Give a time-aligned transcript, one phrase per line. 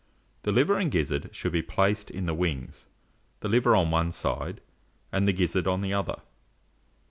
[0.41, 2.87] The liver and gizzard should be placed in the wings,
[3.41, 4.59] the liver on one side
[5.11, 6.19] and the gizzard on the other.